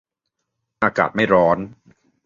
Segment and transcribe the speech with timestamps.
[0.83, 1.57] อากาศไม่ร้อน